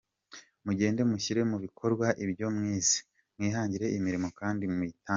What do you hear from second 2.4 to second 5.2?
mwize, mwihangire imirimo kandi muyitange.